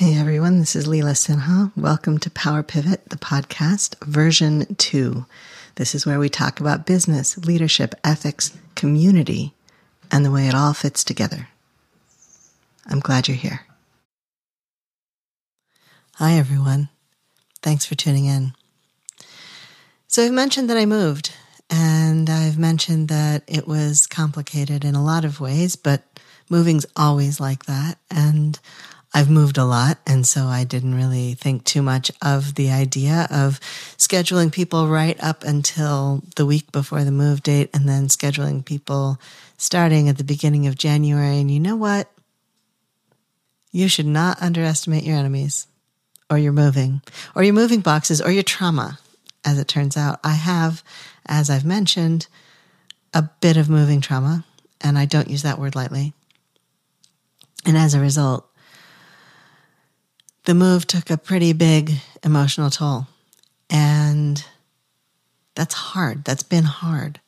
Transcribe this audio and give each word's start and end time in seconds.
Hey 0.00 0.18
everyone, 0.18 0.60
this 0.60 0.74
is 0.74 0.88
Leela 0.88 1.12
Sinha. 1.12 1.72
Welcome 1.76 2.16
to 2.20 2.30
Power 2.30 2.62
Pivot, 2.62 3.10
the 3.10 3.18
podcast, 3.18 4.02
version 4.02 4.74
two. 4.76 5.26
This 5.74 5.94
is 5.94 6.06
where 6.06 6.18
we 6.18 6.30
talk 6.30 6.58
about 6.58 6.86
business, 6.86 7.36
leadership, 7.36 7.94
ethics, 8.02 8.56
community, 8.74 9.52
and 10.10 10.24
the 10.24 10.30
way 10.30 10.48
it 10.48 10.54
all 10.54 10.72
fits 10.72 11.04
together. 11.04 11.48
I'm 12.86 13.00
glad 13.00 13.28
you're 13.28 13.36
here. 13.36 13.66
Hi 16.14 16.32
everyone. 16.32 16.88
Thanks 17.60 17.84
for 17.84 17.94
tuning 17.94 18.24
in. 18.24 18.54
So 20.08 20.24
I've 20.24 20.32
mentioned 20.32 20.70
that 20.70 20.78
I 20.78 20.86
moved 20.86 21.34
and 21.68 22.30
I've 22.30 22.56
mentioned 22.56 23.08
that 23.08 23.42
it 23.46 23.68
was 23.68 24.06
complicated 24.06 24.82
in 24.82 24.94
a 24.94 25.04
lot 25.04 25.26
of 25.26 25.42
ways, 25.42 25.76
but 25.76 26.04
moving's 26.48 26.86
always 26.96 27.38
like 27.38 27.66
that. 27.66 27.98
And 28.10 28.58
I've 29.12 29.30
moved 29.30 29.58
a 29.58 29.64
lot. 29.64 29.98
And 30.06 30.26
so 30.26 30.46
I 30.46 30.64
didn't 30.64 30.94
really 30.94 31.34
think 31.34 31.64
too 31.64 31.82
much 31.82 32.10
of 32.22 32.54
the 32.54 32.70
idea 32.70 33.26
of 33.30 33.60
scheduling 33.98 34.52
people 34.52 34.88
right 34.88 35.22
up 35.22 35.42
until 35.44 36.22
the 36.36 36.46
week 36.46 36.70
before 36.72 37.04
the 37.04 37.10
move 37.10 37.42
date 37.42 37.70
and 37.74 37.88
then 37.88 38.06
scheduling 38.06 38.64
people 38.64 39.20
starting 39.56 40.08
at 40.08 40.18
the 40.18 40.24
beginning 40.24 40.66
of 40.66 40.78
January. 40.78 41.38
And 41.38 41.50
you 41.50 41.60
know 41.60 41.76
what? 41.76 42.10
You 43.72 43.88
should 43.88 44.06
not 44.06 44.40
underestimate 44.42 45.04
your 45.04 45.16
enemies 45.16 45.66
or 46.28 46.38
your 46.38 46.52
moving 46.52 47.02
or 47.34 47.42
your 47.42 47.54
moving 47.54 47.80
boxes 47.80 48.20
or 48.20 48.30
your 48.30 48.42
trauma 48.42 48.98
as 49.44 49.58
it 49.58 49.68
turns 49.68 49.96
out. 49.96 50.20
I 50.22 50.32
have, 50.32 50.82
as 51.26 51.50
I've 51.50 51.64
mentioned, 51.64 52.26
a 53.12 53.22
bit 53.40 53.56
of 53.56 53.68
moving 53.68 54.00
trauma, 54.00 54.44
and 54.80 54.96
I 54.96 55.04
don't 55.04 55.30
use 55.30 55.42
that 55.42 55.58
word 55.58 55.74
lightly. 55.74 56.12
And 57.66 57.76
as 57.76 57.94
a 57.94 58.00
result, 58.00 58.48
the 60.50 60.54
move 60.56 60.84
took 60.84 61.10
a 61.10 61.16
pretty 61.16 61.52
big 61.52 61.92
emotional 62.24 62.70
toll. 62.70 63.06
And 63.70 64.44
that's 65.54 65.74
hard. 65.74 66.24
That's 66.24 66.42
been 66.42 66.64
hard. 66.64 67.20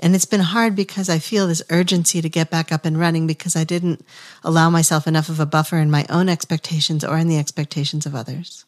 And 0.00 0.14
it's 0.14 0.26
been 0.26 0.40
hard 0.40 0.76
because 0.76 1.08
I 1.08 1.18
feel 1.18 1.46
this 1.46 1.62
urgency 1.70 2.20
to 2.20 2.28
get 2.28 2.50
back 2.50 2.70
up 2.70 2.84
and 2.84 3.00
running 3.00 3.26
because 3.26 3.56
I 3.56 3.64
didn't 3.64 4.04
allow 4.44 4.68
myself 4.68 5.06
enough 5.06 5.30
of 5.30 5.40
a 5.40 5.46
buffer 5.46 5.78
in 5.78 5.90
my 5.90 6.04
own 6.10 6.28
expectations 6.28 7.04
or 7.04 7.16
in 7.16 7.28
the 7.28 7.38
expectations 7.38 8.04
of 8.04 8.14
others. 8.14 8.66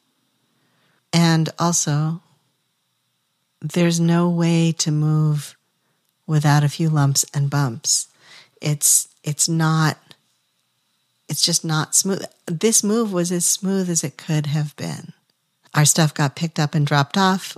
And 1.13 1.51
also, 1.59 2.23
there's 3.61 4.01
no 4.01 4.31
way 4.31 4.73
to 4.79 4.91
move 4.91 5.59
without 6.27 6.65
a 6.65 6.71
few 6.71 6.89
lumps 6.89 7.27
and 7.35 7.51
bumps. 7.51 8.09
It's 8.63 9.09
it's 9.23 9.47
not 9.47 9.99
it's 11.31 11.43
just 11.43 11.65
not 11.65 11.95
smooth. 11.95 12.25
This 12.47 12.83
move 12.83 13.13
was 13.13 13.31
as 13.31 13.47
smooth 13.47 13.89
as 13.89 14.03
it 14.03 14.19
could 14.19 14.47
have 14.47 14.75
been. 14.75 15.13
Our 15.73 15.85
stuff 15.85 16.13
got 16.13 16.35
picked 16.35 16.59
up 16.59 16.75
and 16.75 16.85
dropped 16.85 17.17
off. 17.17 17.57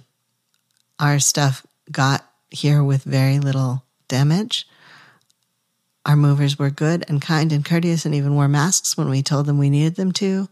Our 1.01 1.19
stuff 1.19 1.67
got 1.91 2.23
here 2.50 2.84
with 2.84 3.03
very 3.03 3.39
little 3.39 3.83
damage. 4.09 4.69
Our 6.05 6.17
movers 6.17 6.59
were 6.59 6.69
good 6.69 7.06
and 7.09 7.23
kind 7.23 7.50
and 7.50 7.65
courteous 7.65 8.05
and 8.05 8.15
even 8.15 8.34
wore 8.34 8.47
masks 8.47 8.98
when 8.98 9.09
we 9.09 9.23
told 9.23 9.47
them 9.47 9.59
we 9.59 9.70
needed 9.70 9.97
them 9.97 10.12
to. 10.12 10.50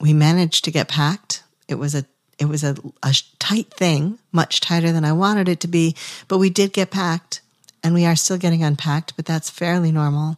We 0.00 0.14
managed 0.14 0.64
to 0.64 0.70
get 0.70 0.88
packed. 0.88 1.42
It 1.68 1.74
was 1.74 1.94
a 1.94 2.06
it 2.38 2.46
was 2.46 2.64
a, 2.64 2.74
a 3.02 3.14
tight 3.38 3.70
thing, 3.74 4.18
much 4.32 4.62
tighter 4.62 4.92
than 4.92 5.04
I 5.04 5.12
wanted 5.12 5.46
it 5.46 5.60
to 5.60 5.68
be, 5.68 5.94
but 6.26 6.38
we 6.38 6.48
did 6.48 6.72
get 6.72 6.90
packed 6.90 7.42
and 7.84 7.92
we 7.92 8.06
are 8.06 8.16
still 8.16 8.38
getting 8.38 8.64
unpacked, 8.64 9.14
but 9.14 9.26
that's 9.26 9.50
fairly 9.50 9.92
normal. 9.92 10.36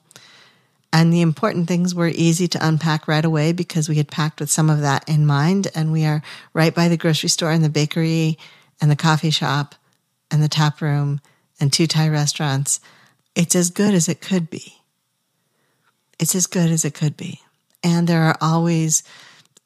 And 0.93 1.13
the 1.13 1.23
important 1.23 1.69
things 1.69 1.95
were 1.95 2.09
easy 2.09 2.47
to 2.49 2.67
unpack 2.67 3.09
right 3.09 3.25
away 3.25 3.53
because 3.53 3.89
we 3.89 3.97
had 3.97 4.11
packed 4.11 4.41
with 4.41 4.51
some 4.51 4.69
of 4.69 4.81
that 4.83 5.09
in 5.09 5.25
mind. 5.25 5.69
And 5.75 5.91
we 5.91 6.05
are 6.05 6.23
right 6.53 6.75
by 6.75 6.89
the 6.89 6.99
grocery 6.99 7.31
store 7.31 7.51
and 7.51 7.65
the 7.65 7.71
bakery 7.71 8.39
and 8.81 8.91
the 8.91 8.97
coffee 8.97 9.31
shop 9.31 9.75
and 10.31 10.43
the 10.43 10.49
tap 10.49 10.83
room 10.83 11.21
and 11.59 11.73
two 11.73 11.87
Thai 11.87 12.09
restaurants. 12.09 12.81
It's 13.35 13.57
as 13.57 13.71
good 13.71 13.95
as 13.95 14.09
it 14.09 14.21
could 14.21 14.51
be. 14.51 14.83
It's 16.19 16.35
as 16.35 16.47
good 16.47 16.71
as 16.71 16.85
it 16.85 16.95
could 16.95 17.17
be. 17.17 17.41
And 17.83 18.07
there 18.07 18.23
are 18.23 18.37
always 18.41 19.03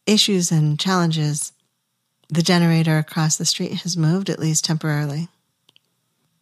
issues 0.06 0.52
and 0.52 0.78
challenges 0.78 1.52
the 2.28 2.42
generator 2.42 2.98
across 2.98 3.36
the 3.36 3.44
street 3.44 3.82
has 3.82 3.96
moved, 3.96 4.30
at 4.30 4.38
least 4.38 4.64
temporarily, 4.64 5.28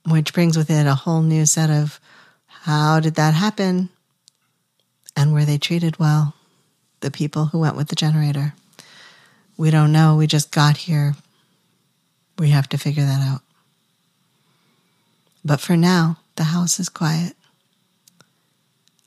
which 0.06 0.32
brings 0.32 0.56
with 0.56 0.70
it 0.70 0.87
a 0.87 0.94
whole 0.94 1.22
new 1.22 1.47
set 1.47 1.70
of 1.70 2.00
how 2.47 3.00
did 3.00 3.16
that 3.16 3.34
happen? 3.34 3.91
And 5.16 5.32
were 5.32 5.44
they 5.44 5.58
treated 5.58 5.98
well? 5.98 6.34
The 7.00 7.10
people 7.10 7.47
who 7.47 7.60
went 7.60 7.76
with 7.76 7.88
the 7.88 7.97
generator. 7.97 8.54
We 9.56 9.70
don't 9.70 9.92
know. 9.92 10.16
We 10.16 10.26
just 10.26 10.50
got 10.50 10.76
here. 10.76 11.14
We 12.38 12.50
have 12.50 12.69
to 12.70 12.78
figure 12.78 13.04
that 13.04 13.22
out. 13.22 13.42
But 15.44 15.60
for 15.60 15.76
now, 15.76 16.19
the 16.36 16.44
house 16.44 16.80
is 16.80 16.88
quiet. 16.88 17.36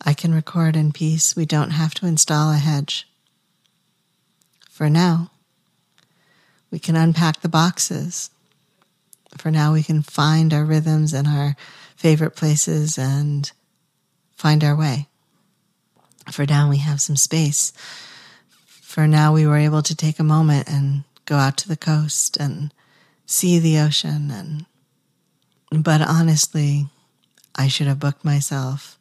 I 0.05 0.13
can 0.13 0.33
record 0.33 0.75
in 0.75 0.91
peace. 0.91 1.35
We 1.35 1.45
don't 1.45 1.71
have 1.71 1.93
to 1.95 2.05
install 2.05 2.51
a 2.51 2.57
hedge. 2.57 3.07
For 4.69 4.89
now, 4.89 5.31
we 6.71 6.79
can 6.79 6.95
unpack 6.95 7.41
the 7.41 7.49
boxes. 7.49 8.29
For 9.37 9.51
now, 9.51 9.73
we 9.73 9.83
can 9.83 10.03
find 10.03 10.53
our 10.53 10.63
rhythms 10.63 11.13
and 11.13 11.27
our 11.27 11.55
favorite 11.95 12.35
places 12.35 12.97
and 12.97 13.51
find 14.35 14.63
our 14.63 14.75
way. 14.75 15.07
For 16.31 16.45
now, 16.45 16.69
we 16.69 16.77
have 16.77 17.01
some 17.01 17.15
space. 17.15 17.73
For 18.65 19.07
now, 19.07 19.33
we 19.33 19.47
were 19.47 19.57
able 19.57 19.81
to 19.83 19.95
take 19.95 20.19
a 20.19 20.23
moment 20.23 20.67
and 20.69 21.03
go 21.25 21.35
out 21.35 21.57
to 21.57 21.67
the 21.67 21.77
coast 21.77 22.37
and 22.37 22.73
see 23.25 23.59
the 23.59 23.79
ocean. 23.79 24.31
And, 24.31 24.65
but 25.83 26.01
honestly, 26.01 26.87
I 27.55 27.67
should 27.67 27.87
have 27.87 27.99
booked 27.99 28.25
myself 28.25 28.97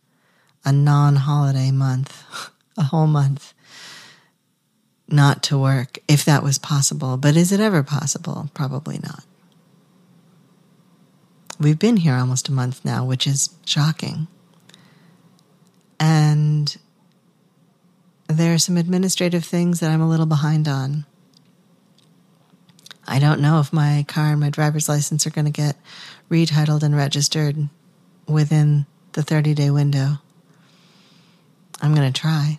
a 0.64 0.72
non 0.72 1.16
holiday 1.16 1.70
month, 1.70 2.24
a 2.76 2.82
whole 2.82 3.06
month 3.06 3.54
not 5.08 5.42
to 5.44 5.58
work 5.58 5.98
if 6.08 6.24
that 6.24 6.42
was 6.42 6.58
possible. 6.58 7.16
But 7.16 7.36
is 7.36 7.52
it 7.52 7.60
ever 7.60 7.82
possible? 7.82 8.50
Probably 8.54 8.98
not. 8.98 9.24
We've 11.58 11.78
been 11.78 11.98
here 11.98 12.14
almost 12.14 12.48
a 12.48 12.52
month 12.52 12.84
now, 12.84 13.04
which 13.04 13.26
is 13.26 13.50
shocking. 13.64 14.26
And 15.98 16.76
there 18.36 18.54
are 18.54 18.58
some 18.58 18.76
administrative 18.76 19.44
things 19.44 19.80
that 19.80 19.90
I'm 19.90 20.00
a 20.00 20.08
little 20.08 20.26
behind 20.26 20.68
on. 20.68 21.04
I 23.06 23.18
don't 23.18 23.40
know 23.40 23.60
if 23.60 23.72
my 23.72 24.04
car 24.08 24.32
and 24.32 24.40
my 24.40 24.50
driver's 24.50 24.88
license 24.88 25.26
are 25.26 25.30
going 25.30 25.44
to 25.44 25.50
get 25.50 25.76
retitled 26.30 26.82
and 26.82 26.96
registered 26.96 27.68
within 28.26 28.86
the 29.12 29.22
30 29.22 29.54
day 29.54 29.70
window. 29.70 30.18
I'm 31.80 31.94
going 31.94 32.12
to 32.12 32.20
try. 32.20 32.58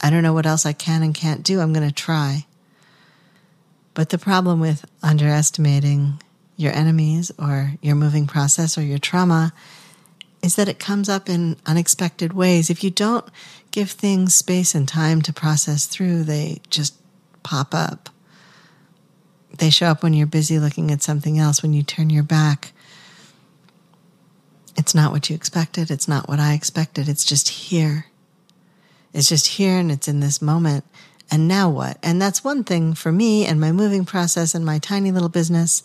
I 0.00 0.10
don't 0.10 0.22
know 0.22 0.32
what 0.32 0.46
else 0.46 0.66
I 0.66 0.72
can 0.72 1.02
and 1.02 1.14
can't 1.14 1.42
do. 1.42 1.60
I'm 1.60 1.72
going 1.72 1.88
to 1.88 1.94
try. 1.94 2.46
But 3.94 4.10
the 4.10 4.18
problem 4.18 4.60
with 4.60 4.84
underestimating 5.02 6.20
your 6.56 6.72
enemies 6.72 7.30
or 7.38 7.74
your 7.82 7.94
moving 7.94 8.26
process 8.26 8.78
or 8.78 8.82
your 8.82 8.98
trauma 8.98 9.52
is 10.42 10.56
that 10.56 10.68
it 10.68 10.78
comes 10.78 11.08
up 11.08 11.28
in 11.28 11.56
unexpected 11.66 12.32
ways. 12.32 12.70
If 12.70 12.82
you 12.82 12.90
don't 12.90 13.24
give 13.72 13.90
things 13.90 14.34
space 14.34 14.74
and 14.74 14.86
time 14.86 15.22
to 15.22 15.32
process 15.32 15.86
through, 15.86 16.22
they 16.22 16.60
just 16.70 16.94
pop 17.42 17.74
up. 17.74 18.10
They 19.58 19.70
show 19.70 19.86
up 19.86 20.02
when 20.02 20.14
you're 20.14 20.26
busy 20.26 20.58
looking 20.58 20.90
at 20.90 21.02
something 21.02 21.38
else, 21.38 21.62
when 21.62 21.72
you 21.72 21.82
turn 21.82 22.10
your 22.10 22.22
back. 22.22 22.72
It's 24.76 24.94
not 24.94 25.12
what 25.12 25.28
you 25.28 25.36
expected. 25.36 25.90
It's 25.90 26.08
not 26.08 26.28
what 26.28 26.38
I 26.38 26.54
expected. 26.54 27.08
It's 27.08 27.24
just 27.24 27.48
here. 27.48 28.06
It's 29.12 29.28
just 29.28 29.46
here 29.46 29.78
and 29.78 29.90
it's 29.90 30.08
in 30.08 30.20
this 30.20 30.40
moment. 30.40 30.84
And 31.30 31.48
now 31.48 31.68
what? 31.68 31.98
And 32.02 32.20
that's 32.20 32.44
one 32.44 32.64
thing 32.64 32.94
for 32.94 33.12
me 33.12 33.46
and 33.46 33.60
my 33.60 33.72
moving 33.72 34.04
process 34.04 34.54
and 34.54 34.64
my 34.64 34.78
tiny 34.78 35.10
little 35.10 35.28
business 35.28 35.82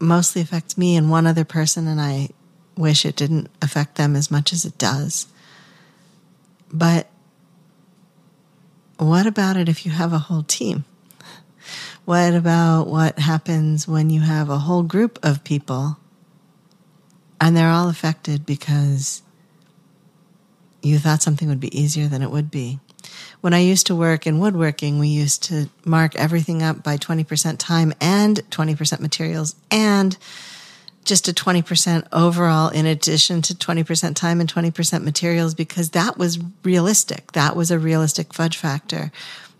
mostly 0.00 0.42
affects 0.42 0.78
me 0.78 0.96
and 0.96 1.10
one 1.10 1.26
other 1.26 1.44
person. 1.44 1.86
And 1.86 2.00
I 2.00 2.30
wish 2.76 3.04
it 3.04 3.16
didn't 3.16 3.48
affect 3.60 3.96
them 3.96 4.14
as 4.14 4.30
much 4.30 4.52
as 4.52 4.64
it 4.64 4.78
does. 4.78 5.26
But 6.72 7.08
what 8.98 9.26
about 9.26 9.56
it 9.56 9.68
if 9.68 9.86
you 9.86 9.92
have 9.92 10.12
a 10.12 10.18
whole 10.18 10.42
team? 10.42 10.84
What 12.04 12.34
about 12.34 12.86
what 12.86 13.18
happens 13.18 13.86
when 13.86 14.08
you 14.08 14.22
have 14.22 14.48
a 14.48 14.58
whole 14.58 14.82
group 14.82 15.18
of 15.22 15.44
people 15.44 15.98
and 17.40 17.56
they're 17.56 17.70
all 17.70 17.88
affected 17.88 18.46
because 18.46 19.22
you 20.82 20.98
thought 20.98 21.22
something 21.22 21.48
would 21.48 21.60
be 21.60 21.78
easier 21.78 22.08
than 22.08 22.22
it 22.22 22.30
would 22.30 22.50
be. 22.50 22.78
When 23.40 23.54
I 23.54 23.60
used 23.60 23.86
to 23.88 23.94
work 23.94 24.26
in 24.26 24.38
woodworking, 24.38 24.98
we 24.98 25.08
used 25.08 25.44
to 25.44 25.68
mark 25.84 26.16
everything 26.16 26.62
up 26.62 26.82
by 26.82 26.96
20% 26.96 27.58
time 27.58 27.92
and 28.00 28.38
20% 28.50 29.00
materials 29.00 29.54
and 29.70 30.16
just 31.08 31.26
a 31.26 31.32
20% 31.32 32.06
overall 32.12 32.68
in 32.68 32.84
addition 32.86 33.40
to 33.42 33.54
20% 33.54 34.14
time 34.14 34.40
and 34.40 34.52
20% 34.52 35.02
materials 35.02 35.54
because 35.54 35.90
that 35.90 36.18
was 36.18 36.38
realistic. 36.62 37.32
That 37.32 37.56
was 37.56 37.70
a 37.70 37.78
realistic 37.78 38.34
fudge 38.34 38.56
factor. 38.56 39.10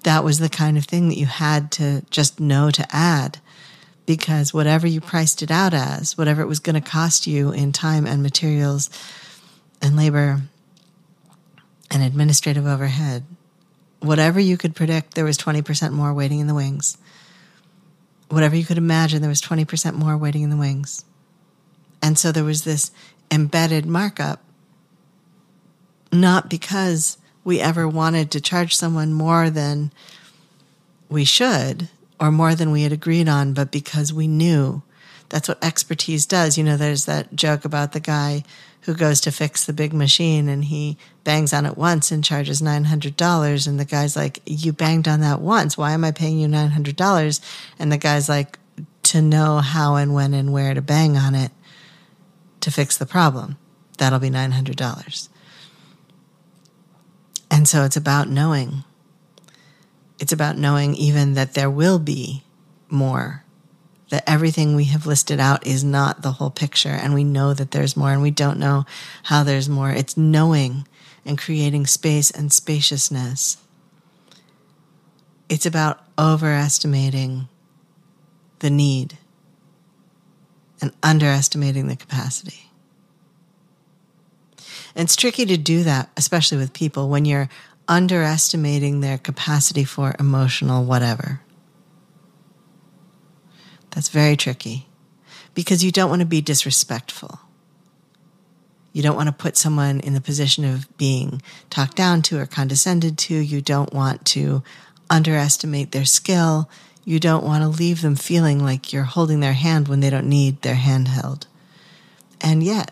That 0.05 0.23
was 0.23 0.39
the 0.39 0.50
kind 0.50 0.77
of 0.77 0.85
thing 0.85 1.09
that 1.09 1.17
you 1.17 1.27
had 1.27 1.73
to 1.73 2.03
just 2.11 2.39
know 2.39 2.71
to 2.71 2.87
add 2.95 3.39
because 4.06 4.55
whatever 4.55 4.87
you 4.87 5.00
priced 5.00 5.43
it 5.43 5.50
out 5.50 5.75
as, 5.75 6.17
whatever 6.17 6.43
it 6.43 6.47
was 6.47 6.61
going 6.61 6.81
to 6.81 6.89
cost 6.89 7.27
you 7.27 7.50
in 7.50 7.73
time 7.73 8.06
and 8.06 8.23
materials 8.23 8.91
and 9.83 9.97
labor 9.97 10.41
and 11.91 12.03
administrative 12.03 12.67
overhead, 12.67 13.25
whatever 14.00 14.39
you 14.39 14.56
could 14.56 14.77
predict, 14.77 15.15
there 15.15 15.25
was 15.25 15.39
20% 15.39 15.93
more 15.93 16.12
waiting 16.12 16.41
in 16.41 16.47
the 16.47 16.55
wings. 16.55 16.99
Whatever 18.29 18.56
you 18.56 18.65
could 18.65 18.79
imagine, 18.79 19.23
there 19.23 19.31
was 19.31 19.41
20% 19.41 19.95
more 19.95 20.17
waiting 20.17 20.43
in 20.43 20.50
the 20.50 20.56
wings. 20.56 21.05
And 22.03 22.19
so 22.19 22.33
there 22.33 22.45
was 22.45 22.65
this 22.65 22.91
embedded 23.31 23.87
markup, 23.87 24.43
not 26.12 26.49
because 26.49 27.19
we 27.45 27.61
ever 27.61 27.89
wanted 27.89 28.31
to 28.31 28.41
charge 28.41 28.77
someone 28.77 29.12
more 29.12 29.50
than 29.50 29.93
we 31.09 31.25
should, 31.25 31.89
or 32.21 32.31
more 32.31 32.55
than 32.55 32.71
we 32.71 32.83
had 32.83 32.93
agreed 32.93 33.29
on, 33.29 33.55
but 33.55 33.71
because 33.71 34.12
we 34.12 34.29
knew 34.29 34.83
that's 35.29 35.49
what 35.49 35.62
expertise 35.62 36.27
does. 36.27 36.56
You 36.56 36.65
know, 36.65 36.77
there's 36.77 37.05
that 37.05 37.35
joke 37.35 37.65
about 37.65 37.93
the 37.93 38.00
guy 38.00 38.45
who 38.83 38.95
goes 38.95 39.21
to 39.21 39.33
fix 39.33 39.65
the 39.65 39.73
big 39.73 39.93
machine 39.93 40.49
and 40.49 40.65
he 40.65 40.97
bangs 41.25 41.53
on 41.53 41.67
it 41.67 41.77
once 41.77 42.11
and 42.11 42.25
charges 42.25 42.62
$900. 42.62 43.69
And 43.69 43.79
the 43.79 43.85
guy's 43.85 44.17
like, 44.17 44.41
You 44.47 44.73
banged 44.73 45.09
on 45.09 45.21
that 45.21 45.41
once. 45.41 45.77
Why 45.77 45.93
am 45.93 46.05
I 46.05 46.11
paying 46.11 46.39
you 46.39 46.49
$900? 46.49 47.41
And 47.79 47.93
the 47.93 47.99
guy's 47.99 48.29
like, 48.29 48.59
To 49.05 49.21
know 49.21 49.59
how 49.59 49.97
and 49.97 50.15
when 50.15 50.33
and 50.33 50.53
where 50.53 50.73
to 50.73 50.83
bang 50.83 51.17
on 51.17 51.35
it 51.35 51.53
to 52.69 52.75
fix 52.75 52.99
the 52.99 53.06
problem. 53.06 53.56
That'll 53.97 54.19
be 54.19 54.29
$900. 54.29 55.29
And 57.50 57.67
so 57.67 57.85
it's 57.85 57.97
about 57.97 58.29
knowing 58.29 58.85
it's 60.20 60.32
about 60.32 60.59
knowing 60.59 60.94
even 60.97 61.35
that 61.35 61.55
there 61.55 61.70
will 61.70 62.00
be 62.00 62.43
more, 62.91 63.44
that 64.11 64.29
everything 64.29 64.75
we 64.75 64.85
have 64.87 65.06
listed 65.06 65.38
out 65.38 65.65
is 65.65 65.85
not 65.85 66.23
the 66.23 66.32
whole 66.32 66.50
picture, 66.50 66.88
and 66.88 67.15
we 67.15 67.23
know 67.23 67.55
that 67.55 67.70
there's 67.70 67.97
more, 67.97 68.11
and 68.11 68.20
we 68.20 68.32
don't 68.32 68.59
know 68.59 68.85
how 69.23 69.44
there's 69.44 69.69
more. 69.69 69.91
It's 69.91 70.17
knowing 70.17 70.88
and 71.25 71.38
creating 71.38 71.87
space 71.87 72.32
and 72.32 72.53
spaciousness. 72.53 73.59
It's 75.49 75.67
about 75.67 76.03
overestimating 76.19 77.49
the 78.59 78.71
need 78.71 79.17
and 80.80 80.92
underestimating 81.02 81.88
the 81.88 81.96
capacity. 81.96 82.70
And 84.94 85.04
it's 85.06 85.16
tricky 85.16 85.46
to 85.46 85.56
do 85.56 85.84
that, 85.84 86.10
especially 86.16 86.58
with 86.58 86.72
people, 86.72 87.08
when 87.08 87.25
you're 87.25 87.48
underestimating 87.86 89.00
their 89.00 89.19
capacity 89.19 89.84
for 89.84 90.14
emotional 90.19 90.84
whatever. 90.84 91.40
That's 93.90 94.08
very 94.08 94.36
tricky 94.36 94.86
because 95.54 95.82
you 95.82 95.90
don't 95.90 96.10
want 96.10 96.20
to 96.20 96.26
be 96.26 96.40
disrespectful. 96.40 97.40
You 98.92 99.02
don't 99.02 99.16
want 99.16 99.28
to 99.28 99.32
put 99.32 99.56
someone 99.56 100.00
in 100.00 100.14
the 100.14 100.20
position 100.20 100.64
of 100.64 100.96
being 100.96 101.42
talked 101.70 101.96
down 101.96 102.22
to 102.22 102.38
or 102.38 102.46
condescended 102.46 103.19
to. 103.19 103.34
You 103.34 103.60
don't 103.60 103.92
want 103.92 104.25
to 104.26 104.62
underestimate 105.10 105.92
their 105.92 106.04
skill. 106.04 106.69
You 107.08 107.19
don't 107.19 107.43
want 107.43 107.62
to 107.62 107.69
leave 107.69 108.02
them 108.02 108.16
feeling 108.16 108.62
like 108.62 108.93
you're 108.93 109.05
holding 109.05 109.40
their 109.40 109.55
hand 109.55 109.88
when 109.88 110.00
they 110.00 110.10
don't 110.10 110.28
need 110.28 110.60
their 110.60 110.75
hand 110.75 111.08
held. 111.08 111.46
And 112.38 112.62
yet, 112.62 112.90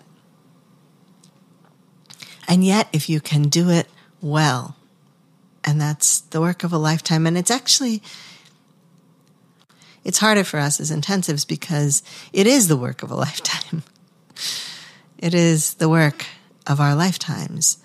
and 2.48 2.64
yet, 2.64 2.88
if 2.94 3.10
you 3.10 3.20
can 3.20 3.50
do 3.50 3.68
it 3.68 3.88
well, 4.22 4.74
and 5.64 5.78
that's 5.78 6.20
the 6.20 6.40
work 6.40 6.64
of 6.64 6.72
a 6.72 6.78
lifetime. 6.78 7.26
And 7.26 7.36
it's 7.36 7.50
actually, 7.50 8.02
it's 10.02 10.20
harder 10.20 10.44
for 10.44 10.60
us 10.60 10.80
as 10.80 10.90
intensives 10.90 11.46
because 11.46 12.02
it 12.32 12.46
is 12.46 12.68
the 12.68 12.76
work 12.78 13.02
of 13.02 13.10
a 13.10 13.14
lifetime. 13.26 13.82
it 15.18 15.34
is 15.34 15.74
the 15.74 15.90
work 15.90 16.24
of 16.66 16.80
our 16.80 16.94
lifetimes 16.94 17.76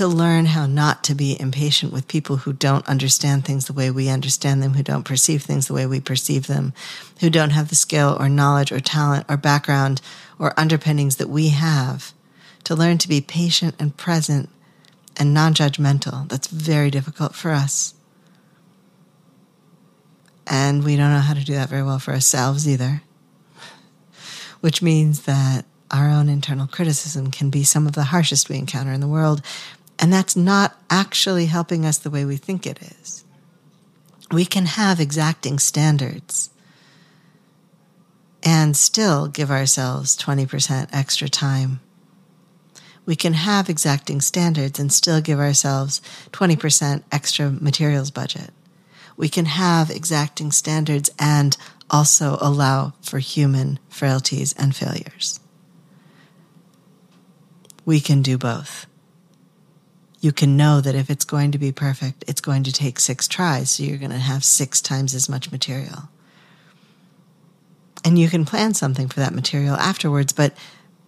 to 0.00 0.08
learn 0.08 0.46
how 0.46 0.64
not 0.64 1.04
to 1.04 1.14
be 1.14 1.38
impatient 1.38 1.92
with 1.92 2.08
people 2.08 2.36
who 2.36 2.54
don't 2.54 2.88
understand 2.88 3.44
things 3.44 3.66
the 3.66 3.72
way 3.74 3.90
we 3.90 4.08
understand 4.08 4.62
them, 4.62 4.72
who 4.72 4.82
don't 4.82 5.04
perceive 5.04 5.42
things 5.42 5.66
the 5.66 5.74
way 5.74 5.84
we 5.84 6.00
perceive 6.00 6.46
them, 6.46 6.72
who 7.20 7.28
don't 7.28 7.50
have 7.50 7.68
the 7.68 7.74
skill 7.74 8.16
or 8.18 8.26
knowledge 8.26 8.72
or 8.72 8.80
talent 8.80 9.26
or 9.28 9.36
background 9.36 10.00
or 10.38 10.58
underpinnings 10.58 11.16
that 11.16 11.28
we 11.28 11.50
have, 11.50 12.14
to 12.64 12.74
learn 12.74 12.96
to 12.96 13.08
be 13.08 13.20
patient 13.20 13.74
and 13.78 13.94
present 13.94 14.48
and 15.18 15.34
non 15.34 15.52
judgmental. 15.52 16.26
That's 16.30 16.46
very 16.46 16.90
difficult 16.90 17.34
for 17.34 17.50
us. 17.50 17.92
And 20.46 20.82
we 20.82 20.96
don't 20.96 21.12
know 21.12 21.18
how 21.18 21.34
to 21.34 21.44
do 21.44 21.52
that 21.52 21.68
very 21.68 21.82
well 21.82 21.98
for 21.98 22.12
ourselves 22.12 22.66
either, 22.66 23.02
which 24.62 24.80
means 24.80 25.24
that 25.24 25.66
our 25.90 26.08
own 26.08 26.28
internal 26.28 26.66
criticism 26.66 27.30
can 27.30 27.50
be 27.50 27.64
some 27.64 27.86
of 27.86 27.92
the 27.92 28.04
harshest 28.04 28.48
we 28.48 28.56
encounter 28.56 28.92
in 28.92 29.00
the 29.00 29.08
world. 29.08 29.42
And 30.00 30.12
that's 30.12 30.34
not 30.34 30.76
actually 30.88 31.46
helping 31.46 31.84
us 31.84 31.98
the 31.98 32.10
way 32.10 32.24
we 32.24 32.36
think 32.36 32.66
it 32.66 32.80
is. 32.82 33.24
We 34.32 34.44
can 34.44 34.66
have 34.66 34.98
exacting 34.98 35.58
standards 35.58 36.50
and 38.42 38.76
still 38.76 39.28
give 39.28 39.50
ourselves 39.50 40.16
20% 40.16 40.88
extra 40.92 41.28
time 41.28 41.80
we 43.10 43.16
can 43.16 43.32
have 43.32 43.68
exacting 43.68 44.20
standards 44.20 44.78
and 44.78 44.92
still 44.92 45.20
give 45.20 45.40
ourselves 45.40 46.00
20% 46.32 47.02
extra 47.10 47.50
materials 47.50 48.10
budget. 48.10 48.50
We 49.16 49.28
can 49.28 49.46
have 49.46 49.90
exacting 49.90 50.52
standards 50.52 51.10
and 51.18 51.56
also 51.90 52.38
allow 52.40 52.92
for 53.02 53.18
human 53.18 53.78
frailties 53.88 54.52
and 54.56 54.76
failures. 54.76 55.40
We 57.84 58.00
can 58.00 58.22
do 58.22 58.38
both. 58.38 58.86
You 60.20 60.32
can 60.32 60.56
know 60.56 60.80
that 60.82 60.94
if 60.94 61.08
it's 61.08 61.24
going 61.24 61.50
to 61.52 61.58
be 61.58 61.72
perfect, 61.72 62.24
it's 62.28 62.42
going 62.42 62.62
to 62.64 62.72
take 62.72 63.00
six 63.00 63.26
tries, 63.26 63.70
so 63.70 63.82
you're 63.82 63.98
going 63.98 64.10
to 64.10 64.18
have 64.18 64.44
six 64.44 64.80
times 64.82 65.14
as 65.14 65.28
much 65.28 65.50
material. 65.50 66.10
And 68.04 68.18
you 68.18 68.28
can 68.28 68.44
plan 68.44 68.74
something 68.74 69.08
for 69.08 69.20
that 69.20 69.34
material 69.34 69.76
afterwards, 69.76 70.32
but, 70.32 70.54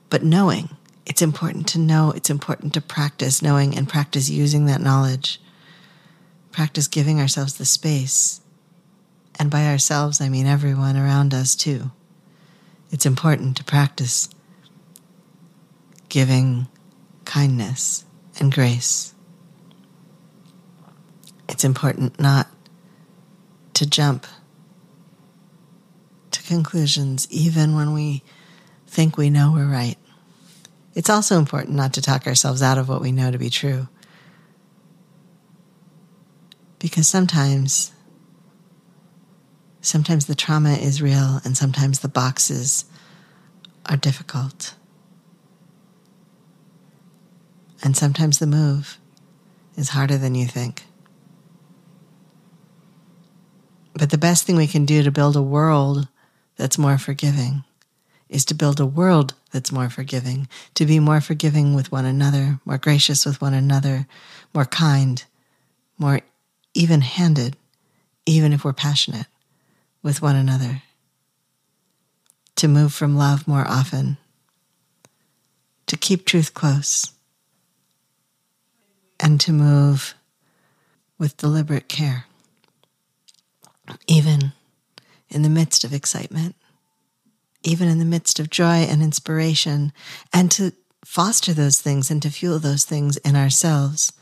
but 0.09 0.23
knowing 0.23 0.71
it's 1.05 1.23
important 1.23 1.67
to 1.69 1.79
know, 1.79 2.13
it's 2.13 2.31
important 2.31 2.75
to 2.75 2.81
practice 2.81 3.43
knowing 3.43 3.77
and 3.77 3.89
practice 3.89 4.31
using 4.31 4.67
that 4.67 4.81
knowledge. 4.81 5.41
Practice 6.51 6.87
giving 6.87 7.21
ourselves 7.21 7.55
the 7.55 7.65
space. 7.65 8.41
And 9.39 9.51
by 9.51 9.67
ourselves, 9.67 10.21
I 10.21 10.29
mean 10.29 10.47
everyone 10.47 10.97
around 10.97 11.35
us 11.35 11.57
too. 11.57 11.91
It's 12.91 13.07
important 13.07 13.57
to 13.57 13.65
practice 13.65 14.29
giving 16.09 16.69
kindness 17.25 18.05
and 18.39 18.53
grace. 18.53 19.15
It's 21.49 21.65
important 21.65 22.19
not 22.19 22.49
to 23.75 23.87
jump 23.89 24.27
to 26.31 26.43
conclusions, 26.45 27.27
even 27.31 27.75
when 27.75 27.93
we 27.93 28.23
think 28.87 29.17
we 29.17 29.31
know 29.31 29.53
we're 29.53 29.71
right. 29.71 29.97
It's 30.95 31.11
also 31.11 31.39
important 31.39 31.77
not 31.77 31.95
to 31.95 32.03
talk 32.03 32.27
ourselves 32.27 32.63
out 32.63 32.79
of 32.79 32.89
what 32.89 33.01
we 33.01 33.13
know 33.13 33.31
to 33.31 33.39
be 33.39 33.51
true. 33.51 33.89
Because 36.79 37.07
sometimes, 37.07 37.93
sometimes 39.81 40.27
the 40.27 40.35
trauma 40.35 40.75
is 40.75 41.01
real 41.01 41.41
and 41.45 41.57
sometimes 41.57 42.01
the 42.01 42.09
boxes 42.09 42.85
are 43.87 43.97
difficult. 43.97 44.75
And 47.83 47.97
sometimes 47.97 48.39
the 48.39 48.47
move 48.47 48.99
is 49.77 49.91
harder 49.91 50.17
than 50.17 50.35
you 50.35 50.47
think. 50.47 50.85
But 53.95 54.11
the 54.11 54.19
best 54.19 54.45
thing 54.45 54.57
we 54.57 54.67
can 54.67 54.87
do 54.87 55.03
to 55.03 55.11
build 55.11 55.37
a 55.37 55.43
world 55.43 56.09
that's 56.57 56.79
more 56.79 56.99
forgiving 56.99 57.65
is 58.29 58.45
to 58.47 58.55
build 58.55 58.81
a 58.81 58.87
world 58.87 59.35
that's 59.53 59.71
more 59.71 59.91
forgiving, 59.91 60.49
to 60.75 60.87
be 60.87 60.99
more 60.99 61.21
forgiving 61.21 61.75
with 61.75 61.93
one 61.93 62.07
another, 62.07 62.59
more 62.65 62.79
gracious 62.79 63.27
with 63.27 63.41
one 63.43 63.53
another, 63.53 64.07
more 64.55 64.65
kind, 64.65 65.25
more 65.99 66.21
even 66.73 67.03
handed, 67.03 67.57
even 68.25 68.53
if 68.53 68.65
we're 68.65 68.73
passionate 68.73 69.27
with 70.03 70.23
one 70.23 70.37
another. 70.37 70.83
To 72.57 72.69
move 72.69 72.95
from 72.95 73.17
love 73.17 73.47
more 73.47 73.67
often, 73.69 74.17
to 75.87 75.97
keep 75.97 76.25
truth 76.25 76.55
close, 76.55 77.13
and 79.23 79.41
to 79.41 79.53
move 79.53 80.15
with 81.19 81.37
deliberate 81.39 81.89
care, 81.89 82.27
even 84.07 84.53
in 85.31 85.43
the 85.43 85.49
midst 85.49 85.85
of 85.85 85.95
excitement 85.95 86.57
even 87.63 87.89
in 87.89 87.99
the 87.99 88.05
midst 88.05 88.41
of 88.41 88.51
joy 88.51 88.85
and 88.89 89.03
inspiration, 89.03 89.93
and 90.33 90.51
to 90.53 90.73
foster 91.05 91.53
those 91.53 91.81
things 91.81 92.11
and 92.11 92.23
to 92.23 92.31
fuel 92.31 92.59
those 92.59 92.85
things 92.85 93.17
in 93.19 93.37
ourselves, 93.37 94.13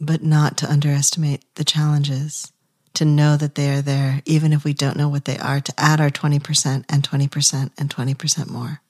but 0.00 0.22
not 0.22 0.56
to 0.56 0.70
underestimate 0.70 1.42
the 1.54 1.64
challenges, 1.64 2.52
to 2.94 3.04
know 3.04 3.36
that 3.36 3.54
they 3.54 3.70
are 3.70 3.82
there, 3.82 4.22
even 4.24 4.52
if 4.52 4.64
we 4.64 4.72
don't 4.72 4.96
know 4.96 5.08
what 5.08 5.24
they 5.24 5.38
are, 5.38 5.60
to 5.60 5.74
add 5.78 6.00
our 6.00 6.10
20% 6.10 6.84
and 6.88 7.08
20% 7.08 7.70
and 7.78 7.94
20% 7.94 8.50
more, 8.50 8.80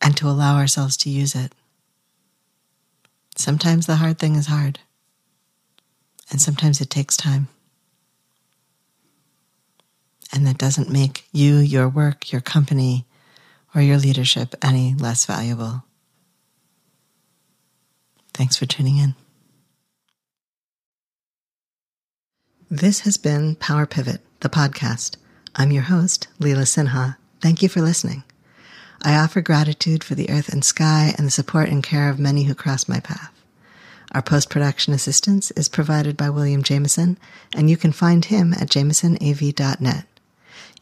and 0.00 0.16
to 0.16 0.28
allow 0.28 0.56
ourselves 0.56 0.96
to 0.96 1.10
use 1.10 1.34
it. 1.34 1.52
Sometimes 3.36 3.86
the 3.86 3.96
hard 3.96 4.18
thing 4.18 4.34
is 4.34 4.46
hard, 4.46 4.80
and 6.30 6.40
sometimes 6.40 6.80
it 6.80 6.90
takes 6.90 7.16
time. 7.16 7.48
And 10.32 10.46
that 10.46 10.58
doesn't 10.58 10.90
make 10.90 11.24
you, 11.32 11.56
your 11.56 11.88
work, 11.88 12.32
your 12.32 12.40
company, 12.40 13.06
or 13.74 13.82
your 13.82 13.98
leadership 13.98 14.54
any 14.62 14.94
less 14.94 15.26
valuable. 15.26 15.84
Thanks 18.34 18.56
for 18.56 18.66
tuning 18.66 18.96
in. 18.98 19.14
This 22.70 23.00
has 23.00 23.16
been 23.16 23.54
Power 23.56 23.86
Pivot, 23.86 24.20
the 24.40 24.48
podcast. 24.48 25.16
I'm 25.54 25.70
your 25.70 25.84
host, 25.84 26.26
Leela 26.40 26.66
Sinha. 26.66 27.16
Thank 27.40 27.62
you 27.62 27.68
for 27.68 27.80
listening. 27.80 28.24
I 29.02 29.16
offer 29.16 29.40
gratitude 29.40 30.02
for 30.02 30.14
the 30.14 30.30
earth 30.30 30.48
and 30.48 30.64
sky 30.64 31.14
and 31.16 31.26
the 31.26 31.30
support 31.30 31.68
and 31.68 31.82
care 31.82 32.10
of 32.10 32.18
many 32.18 32.44
who 32.44 32.54
cross 32.54 32.88
my 32.88 33.00
path. 33.00 33.32
Our 34.12 34.22
post 34.22 34.50
production 34.50 34.92
assistance 34.92 35.50
is 35.52 35.68
provided 35.68 36.16
by 36.16 36.30
William 36.30 36.62
Jameson, 36.62 37.18
and 37.54 37.68
you 37.68 37.76
can 37.76 37.92
find 37.92 38.24
him 38.24 38.52
at 38.54 38.70
jamesonav.net. 38.70 40.06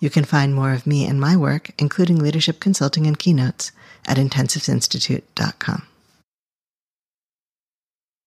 You 0.00 0.11
can 0.11 0.25
find 0.25 0.54
more 0.54 0.73
of 0.73 0.87
me 0.87 1.06
and 1.06 1.21
my 1.21 1.37
work, 1.37 1.71
including 1.78 2.18
leadership 2.18 2.61
consulting 2.61 3.06
and 3.06 3.18
keynotes, 3.18 3.73
at 4.06 4.18
intensivesinstitute.com. 4.18 5.87